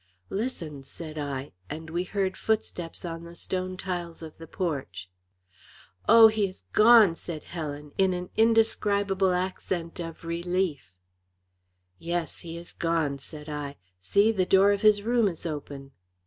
"Listen," 0.31 0.81
said 0.83 1.19
I, 1.19 1.51
and 1.69 1.91
we 1.91 2.05
heard 2.05 2.35
footsteps 2.35 3.05
on 3.05 3.23
the 3.23 3.35
stone 3.35 3.77
tiles 3.77 4.23
of 4.23 4.35
the 4.39 4.47
porch. 4.47 5.11
"Oh, 6.09 6.27
he 6.27 6.47
is 6.47 6.63
gone!" 6.73 7.13
said 7.13 7.43
Helen, 7.43 7.91
in 7.99 8.11
an 8.13 8.31
indescribable 8.35 9.31
accent 9.35 9.99
of 9.99 10.23
relief. 10.25 10.91
"Yes, 11.99 12.43
gone," 12.73 13.19
said 13.19 13.47
I. 13.47 13.77
"See, 13.99 14.31
the 14.31 14.43
door 14.43 14.71
of 14.71 14.81
his 14.81 15.03
room 15.03 15.27
is 15.27 15.45
open." 15.45 15.91